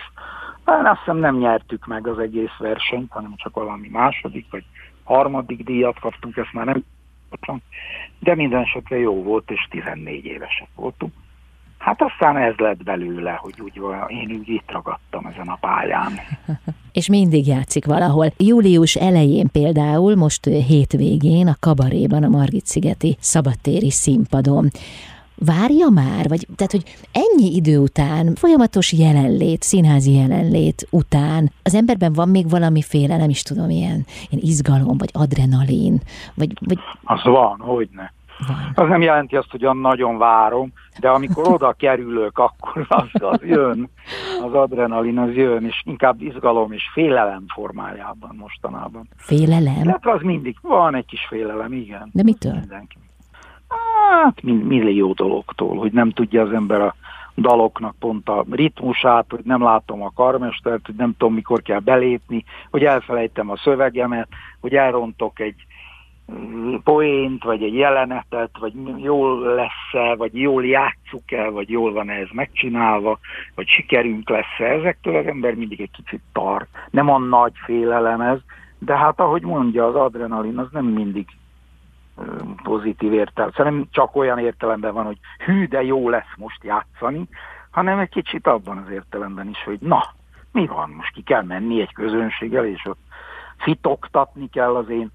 [0.66, 4.64] én azt hiszem nem nyertük meg az egész versenyt, hanem csak valami második vagy
[5.04, 6.84] harmadik díjat kaptunk, ezt már nem
[8.18, 11.12] de minden esetre jó volt, és 14 évesek voltunk.
[11.78, 16.12] Hát aztán ez lett belőle, hogy úgy én úgy itt ragadtam ezen a pályán.
[16.92, 18.26] És mindig játszik valahol.
[18.36, 24.70] Július elején például, most hétvégén a kabaréban, a Margit-szigeti szabadtéri színpadon
[25.44, 26.28] várja már?
[26.28, 32.50] Vagy, tehát, hogy ennyi idő után, folyamatos jelenlét, színházi jelenlét után, az emberben van még
[32.50, 36.00] valamiféle, nem is tudom, ilyen, ilyen izgalom, vagy adrenalin,
[36.34, 36.52] vagy...
[36.60, 36.78] vagy...
[37.04, 38.12] Az van, hogyne.
[38.46, 38.72] Van.
[38.74, 43.90] Az nem jelenti azt, hogy nagyon várom, de amikor oda kerülök, akkor az, az jön,
[44.42, 49.08] az adrenalin az jön, és inkább izgalom és félelem formájában mostanában.
[49.16, 49.86] Félelem?
[49.86, 52.10] Hát az mindig van egy kis félelem, igen.
[52.12, 52.52] De mitől?
[52.52, 52.98] Mindenki.
[54.08, 56.94] Hát millió dologtól, hogy nem tudja az ember a
[57.36, 62.44] daloknak pont a ritmusát, hogy nem látom a karmestert, hogy nem tudom mikor kell belépni,
[62.70, 64.28] hogy elfelejtem a szövegemet,
[64.60, 65.66] hogy elrontok egy
[66.32, 72.10] mm, poént, vagy egy jelenetet, vagy jól lesz-e, vagy jól játsszuk el, vagy jól van
[72.10, 73.18] ez megcsinálva,
[73.54, 74.64] vagy sikerünk lesz-e.
[74.64, 76.66] Ezektől az ember mindig egy kicsit tar.
[76.90, 78.38] Nem a nagy félelem ez,
[78.78, 81.26] de hát ahogy mondja, az adrenalin az nem mindig
[82.62, 83.50] pozitív értelem.
[83.56, 87.28] Szerintem csak olyan értelemben van, hogy hű, de jó lesz most játszani,
[87.70, 90.02] hanem egy kicsit abban az értelemben is, hogy na,
[90.52, 93.00] mi van, most ki kell menni egy közönséggel, és ott
[93.56, 95.10] fitoktatni kell az én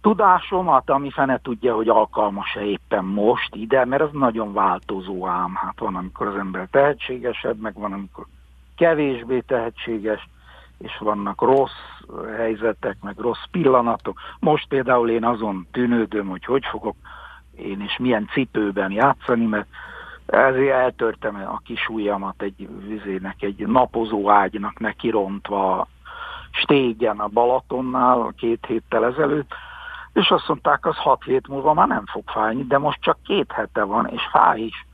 [0.00, 5.54] tudásomat, ami fene tudja, hogy alkalmas-e éppen most ide, mert az nagyon változó ám.
[5.54, 8.26] Hát van, amikor az ember tehetségesebb, meg van, amikor
[8.76, 10.28] kevésbé tehetséges,
[10.78, 11.93] és vannak rossz
[12.36, 14.20] helyzetek, meg rossz pillanatok.
[14.38, 16.96] Most például én azon tűnődöm, hogy hogy fogok
[17.56, 19.66] én is milyen cipőben játszani, mert
[20.26, 25.88] ezért eltörtem a kis ujjamat egy vizének, egy napozó ágynak nekirontva
[26.50, 29.54] stégen a Balatonnál két héttel ezelőtt,
[30.12, 33.52] és azt mondták, az hat hét múlva már nem fog fájni, de most csak két
[33.52, 34.86] hete van, és fáj is.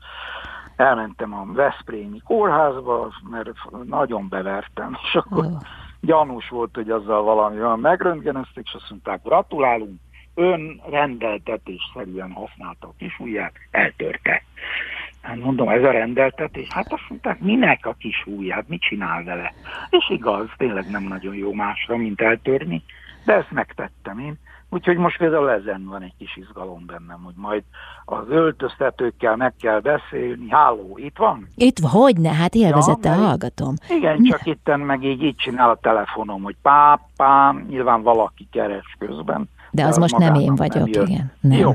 [0.75, 3.49] elmentem a Veszprémi kórházba, mert
[3.85, 5.45] nagyon bevertem, és akkor.
[6.01, 7.79] Gyanús volt, hogy azzal valami van.
[7.79, 9.99] Megröntgenezték, és azt mondták, gratulálunk,
[10.35, 14.43] ön rendeltetésszerűen használta a kis ujját, eltörte.
[15.21, 16.67] Hát mondom, ez a rendeltetés?
[16.73, 19.53] Hát azt mondták, minek a kis ujját, mit csinál vele?
[19.89, 22.83] És igaz, tényleg nem nagyon jó másra, mint eltörni,
[23.25, 24.39] de ezt megtettem én.
[24.73, 27.63] Úgyhogy most például ezen van egy kis izgalom bennem, hogy majd
[28.05, 30.49] az öltöztetőkkel meg kell beszélni.
[30.49, 31.47] Háló, itt van?
[31.55, 33.73] Itt van, hogy ne, hát élvezette ja, hallgatom.
[33.89, 39.49] Igen, csak itten meg így, így csinál a telefonom, hogy pápám, nyilván valaki keres közben.
[39.71, 41.31] De az, most nem én vagyok, nem igen.
[41.41, 41.59] Nem.
[41.59, 41.71] Jó,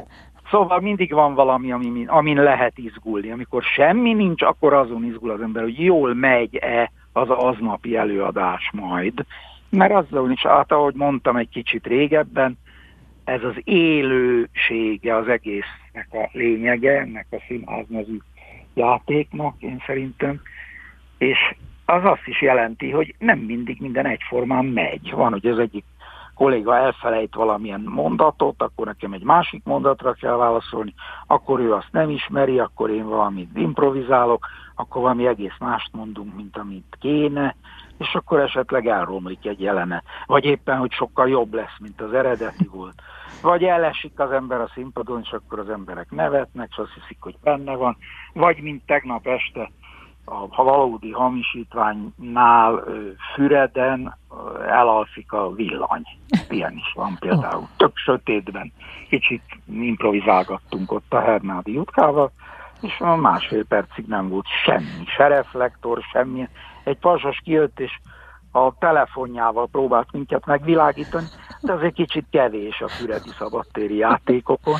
[0.50, 3.30] Szóval mindig van valami, amin, amin lehet izgulni.
[3.30, 9.24] Amikor semmi nincs, akkor azon izgul az ember, hogy jól megy-e az aznapi előadás majd.
[9.68, 12.58] Mert azzal is, hát ahogy mondtam egy kicsit régebben,
[13.26, 18.18] ez az élősége az egésznek a lényege, ennek a színháznezű
[18.74, 20.40] játéknak, én szerintem.
[21.18, 21.38] És
[21.84, 25.10] az azt is jelenti, hogy nem mindig minden egyformán megy.
[25.10, 25.84] Van, hogy az egyik
[26.34, 30.94] kolléga elfelejt valamilyen mondatot, akkor nekem egy másik mondatra kell válaszolni,
[31.26, 36.56] akkor ő azt nem ismeri, akkor én valamit improvizálok, akkor valami egész mást mondunk, mint
[36.56, 37.56] amit kéne,
[37.98, 40.02] és akkor esetleg elromlik egy jelene.
[40.26, 43.02] Vagy éppen, hogy sokkal jobb lesz, mint az eredeti volt.
[43.42, 47.36] Vagy elesik az ember a színpadon, és akkor az emberek nevetnek, és azt hiszik, hogy
[47.42, 47.96] benne van.
[48.32, 49.70] Vagy, mint tegnap este
[50.24, 52.84] a valódi hamisítványnál
[53.34, 54.16] Füreden
[54.68, 56.06] elalszik a villany.
[56.48, 57.62] Ilyen is van például.
[57.62, 57.68] Oh.
[57.76, 58.72] Tök sötétben.
[59.08, 62.32] Kicsit improvizálgattunk ott a Hernádi jutkával,
[62.80, 66.48] és a másfél percig nem volt semmi, se reflektor, semmi.
[66.86, 67.98] Egy pasas kijött, és
[68.52, 71.26] a telefonjával próbált minket megvilágítani,
[71.60, 74.78] de az egy kicsit kevés a füredi szabadtéri játékokon.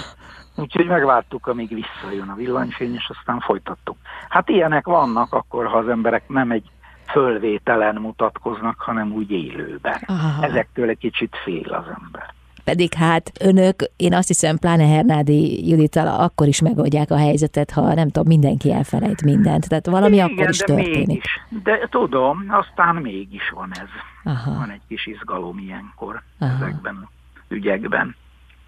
[0.56, 3.96] Úgyhogy megvártuk, amíg visszajön a villanyfény, és aztán folytattuk.
[4.28, 6.70] Hát ilyenek vannak akkor, ha az emberek nem egy
[7.06, 10.02] fölvételen mutatkoznak, hanem úgy élőben.
[10.06, 10.44] Aha.
[10.44, 12.34] Ezektől egy kicsit fél az ember.
[12.70, 17.94] Pedig hát önök, én azt hiszem, pláne Hernádi Judital akkor is megoldják a helyzetet, ha
[17.94, 19.68] nem tudom, mindenki elfelejt mindent.
[19.68, 21.06] Tehát valami Igen, akkor is de történik.
[21.06, 23.88] Mégis, de tudom, aztán mégis van ez.
[24.24, 24.58] Aha.
[24.58, 26.52] Van egy kis izgalom ilyenkor Aha.
[26.54, 27.08] ezekben
[27.48, 28.16] ügyekben.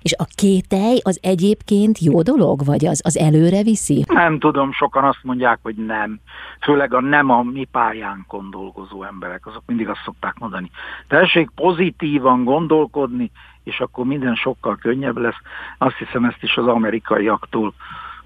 [0.02, 4.04] És a kételj az egyébként jó dolog, vagy az, az előre viszi?
[4.08, 6.20] Nem tudom, sokan azt mondják, hogy nem.
[6.60, 10.70] Főleg a nem a mi pályánkon dolgozó emberek, azok mindig azt szokták mondani.
[11.08, 13.30] Tessék pozitívan gondolkodni,
[13.68, 15.40] és akkor minden sokkal könnyebb lesz.
[15.78, 17.74] Azt hiszem ezt is az amerikaiaktól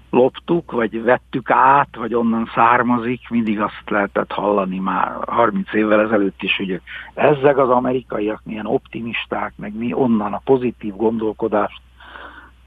[0.09, 6.41] loptuk, vagy vettük át, vagy onnan származik, mindig azt lehetett hallani már 30 évvel ezelőtt
[6.41, 6.81] is, hogy
[7.13, 11.81] ezek az amerikaiak milyen optimisták, meg mi onnan a pozitív gondolkodást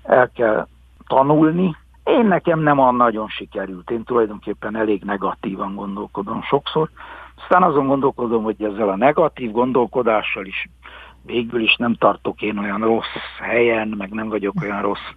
[0.02, 0.66] el kell
[1.06, 1.76] tanulni.
[2.04, 6.90] Én nekem nem olyan nagyon sikerült, én tulajdonképpen elég negatívan gondolkodom sokszor,
[7.36, 10.68] aztán azon gondolkodom, hogy ezzel a negatív gondolkodással is
[11.26, 15.08] végül is nem tartok én olyan rossz helyen, meg nem vagyok olyan rossz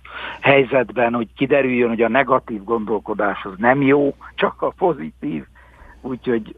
[0.41, 5.45] helyzetben, hogy kiderüljön, hogy a negatív gondolkodás az nem jó, csak a pozitív.
[6.01, 6.55] Úgyhogy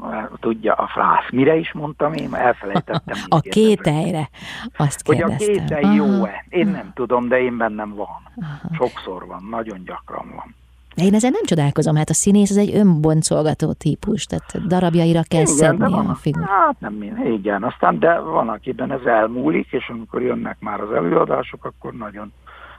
[0.00, 1.30] uh, tudja a frász.
[1.30, 2.34] Mire is mondtam én?
[2.34, 3.16] Elfelejtettem.
[3.28, 4.28] a kételyre.
[4.76, 5.46] Azt kérdeztem.
[5.46, 6.44] Hogy a kételj jó-e?
[6.48, 8.28] Én nem tudom, de én bennem van.
[8.40, 8.74] Aha.
[8.74, 10.54] Sokszor van, nagyon gyakran van.
[10.98, 15.40] De én ezen nem csodálkozom, hát a színész az egy önboncolgató típus, tehát darabjaira kell
[15.40, 16.48] igen, szedni van, a figurát.
[16.48, 20.92] Hát nem minden, igen, aztán de van, akiben ez elmúlik, és amikor jönnek már az
[20.92, 22.32] előadások, akkor nagyon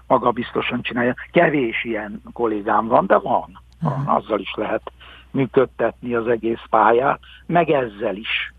[0.07, 1.15] magabiztosan csinálja.
[1.31, 3.61] Kevés ilyen kollégám van, de van.
[3.81, 4.03] van.
[4.05, 4.91] Azzal is lehet
[5.31, 8.53] működtetni az egész pályát, meg ezzel is.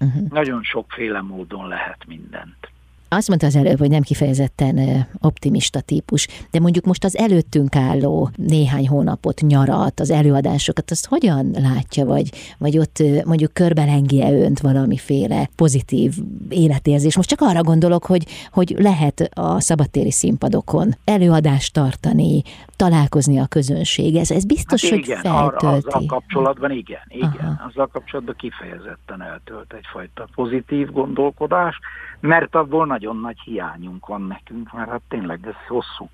[0.00, 0.28] Uh-huh.
[0.28, 2.67] Nagyon sokféle módon lehet mindent.
[3.08, 8.30] Azt mondta az előbb, hogy nem kifejezetten optimista típus, de mondjuk most az előttünk álló
[8.36, 15.48] néhány hónapot, nyarat, az előadásokat, azt hogyan látja, vagy, vagy ott mondjuk körbelengi-e önt valamiféle
[15.56, 16.14] pozitív
[16.48, 17.16] életérzés?
[17.16, 22.42] Most csak arra gondolok, hogy, hogy lehet a szabadtéri színpadokon előadást tartani,
[22.76, 24.16] találkozni a közönség.
[24.16, 25.66] Ez, ez biztos, hát igen, hogy feltölti.
[25.66, 27.32] Arra, azzal kapcsolatban igen, igen.
[27.40, 27.68] Aha.
[27.68, 31.78] Azzal kapcsolatban kifejezetten eltölt egyfajta pozitív gondolkodás,
[32.20, 36.08] mert abból nagyon nagy hiányunk van nekünk, mert hát tényleg ez hosszú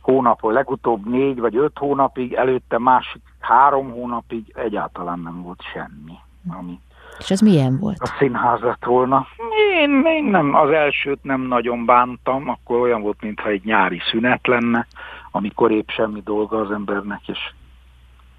[0.00, 6.18] hónapon, legutóbb négy vagy öt hónapig, előtte másik három hónapig egyáltalán nem volt semmi,
[6.48, 6.80] ami
[7.18, 7.98] és ez milyen volt?
[8.00, 9.26] A színházat volna.
[9.80, 14.46] Én, én nem, az elsőt nem nagyon bántam, akkor olyan volt, mintha egy nyári szünet
[14.46, 14.86] lenne,
[15.30, 17.38] amikor épp semmi dolga az embernek, és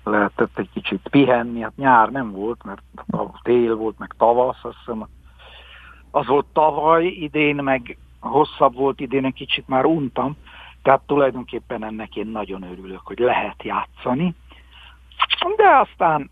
[0.04, 1.62] lehetett egy kicsit pihenni.
[1.62, 2.82] Hát nyár nem volt, mert
[3.42, 5.08] tél volt, meg tavasz, azt hiszem
[6.16, 10.36] az volt tavaly, idén meg hosszabb volt, idén egy kicsit már untam,
[10.82, 14.34] tehát tulajdonképpen ennek én nagyon örülök, hogy lehet játszani.
[15.56, 16.30] de aztán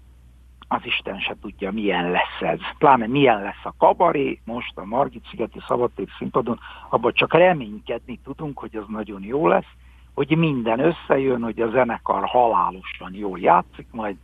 [0.67, 2.60] az Isten se tudja, milyen lesz ez.
[2.78, 8.76] Pláne milyen lesz a kabaré, most a Margit-szigeti szabadték színpadon, abban csak reménykedni tudunk, hogy
[8.76, 9.72] az nagyon jó lesz,
[10.14, 14.16] hogy minden összejön, hogy a zenekar halálosan jól játszik majd,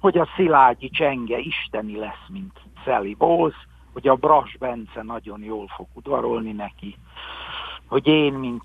[0.00, 3.54] hogy a Szilágyi csenge isteni lesz, mint Sally Bowles,
[3.94, 6.96] hogy a Bras Bence nagyon jól fog udvarolni neki,
[7.86, 8.64] hogy én, mint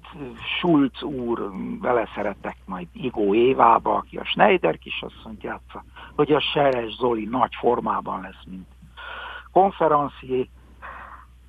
[0.57, 1.51] Schulz úr,
[1.82, 5.84] vele szeretek majd Igó Évába, aki a Schneider kisasszonyt játsza,
[6.15, 8.67] hogy a Seres Zoli nagy formában lesz, mint
[9.51, 10.49] konferencié,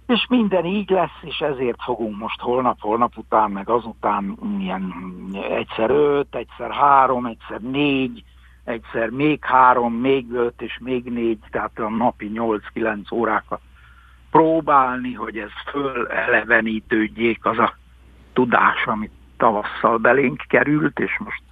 [0.06, 4.94] és minden így lesz, és ezért fogunk most holnap, holnap után, meg azután ilyen
[5.50, 8.24] egyszer öt, egyszer három, egyszer négy,
[8.64, 13.60] egyszer még három, még öt és még négy, tehát a napi nyolc-kilenc órákat
[14.30, 17.74] próbálni, hogy ez fölelevenítődjék az a
[18.32, 21.42] tudás, amit tavasszal belénk került, és most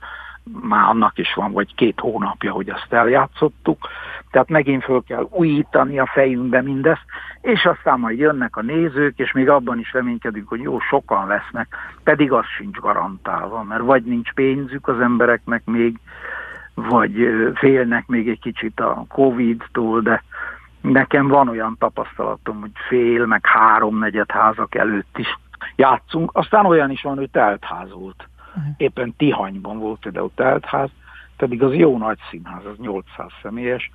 [0.63, 3.89] már annak is van, vagy két hónapja, hogy azt eljátszottuk.
[4.31, 7.05] Tehát megint föl kell újítani a fejünkbe mindezt,
[7.41, 11.77] és aztán majd jönnek a nézők, és még abban is reménykedünk, hogy jó, sokan lesznek,
[12.03, 15.99] pedig az sincs garantálva, mert vagy nincs pénzük az embereknek még,
[16.75, 20.23] vagy félnek még egy kicsit a Covid-tól, de
[20.81, 25.39] nekem van olyan tapasztalatom, hogy fél, meg háromnegyed házak előtt is
[25.77, 26.31] játszunk.
[26.35, 28.29] Aztán olyan is van, hogy teltház volt.
[28.77, 30.91] Éppen Tihanyban volt például teltház,
[31.37, 33.91] pedig az jó nagy színház, az 800 személyes,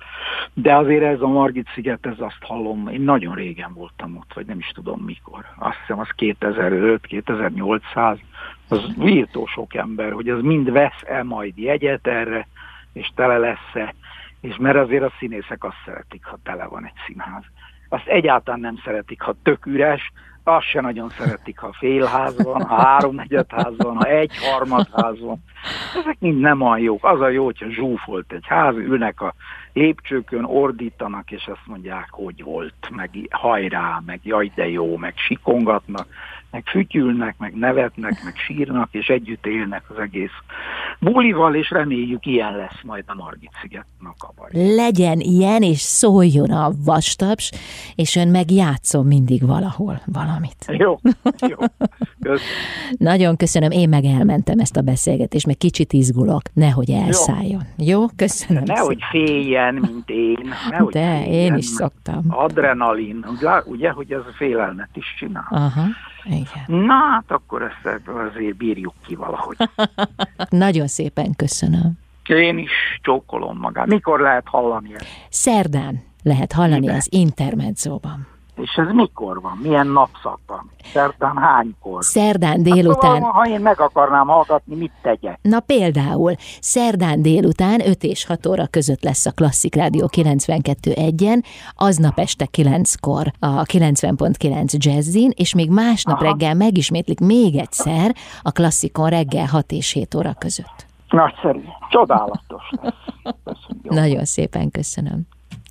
[0.52, 4.46] de azért ez a Margit sziget, ez azt hallom, én nagyon régen voltam ott, vagy
[4.46, 5.44] nem is tudom mikor.
[5.58, 8.18] Azt hiszem az 2005, 2800,
[8.68, 12.46] az virtó sok ember, hogy az mind vesz-e majd jegyet erre,
[12.92, 13.94] és tele lesz-e,
[14.44, 17.44] és mert azért a színészek azt szeretik, ha tele van egy színház.
[17.88, 20.12] Azt egyáltalán nem szeretik, ha tök üres,
[20.46, 25.44] azt se nagyon szeretik, ha félház van, ha háromnegyedház van, ha egyharmadház van.
[26.00, 27.04] Ezek mind nem olyan jók.
[27.04, 29.34] Az a jó, hogyha zsúfolt egy ház, ülnek a
[29.72, 36.06] lépcsőkön, ordítanak, és azt mondják, hogy volt, meg hajrá, meg jaj de jó, meg sikongatnak
[36.54, 40.38] meg fütyülnek, meg nevetnek, meg sírnak, és együtt élnek az egész
[41.00, 43.86] bulival, és reméljük ilyen lesz majd a Margit sziget
[44.18, 47.52] a Legyen ilyen, és szóljon a vastaps,
[47.94, 50.56] és ön meg játszom mindig valahol valamit.
[50.66, 50.98] Jó,
[51.52, 51.56] jó.
[52.20, 52.44] Köszönöm.
[52.98, 57.62] Nagyon köszönöm, én meg elmentem ezt a beszélgetést, meg kicsit izgulok, nehogy elszálljon.
[57.76, 58.62] Jó, jó köszönöm.
[58.66, 60.52] Nehogy féljen, mint én.
[60.70, 62.24] Nehogy De, féljen, én is szoktam.
[62.28, 63.26] Adrenalin,
[63.64, 65.46] ugye, hogy ez félelmet is csinál.
[65.50, 65.84] Aha.
[66.24, 66.84] Igen.
[66.86, 69.56] Na, hát akkor ezt azért bírjuk ki valahogy.
[70.48, 71.92] Nagyon szépen köszönöm.
[72.28, 72.70] Én is
[73.02, 73.86] csókolom magát.
[73.86, 75.06] Mikor lehet hallani ezt?
[75.28, 76.94] Szerdán lehet hallani Ide.
[76.94, 78.26] az Intermedzóban.
[78.56, 79.58] És ez mikor van?
[79.62, 80.70] Milyen napszakban?
[80.92, 82.04] Szerdán hánykor?
[82.04, 83.22] Szerdán délután.
[83.22, 85.38] Hát, ha én meg akarnám hallgatni, mit tegyek?
[85.42, 91.42] Na például, szerdán délután 5 és 6 óra között lesz a Klasszik Rádió 92.1-en,
[91.76, 96.24] aznap este 9-kor a 90.9 Jazzin, és még másnap Aha.
[96.24, 100.86] reggel megismétlik még egyszer a Klasszikon reggel 6 és 7 óra között.
[101.08, 101.62] Nagyszerű.
[101.90, 102.94] Csodálatos lesz.
[103.44, 103.92] Köszönjük.
[103.92, 105.20] Nagyon szépen köszönöm.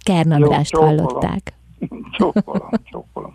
[0.04, 1.54] Kern Andrást hallották.
[2.18, 3.34] 超コロン、超コロ。